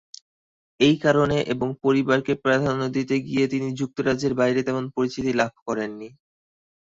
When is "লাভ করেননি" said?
5.39-6.09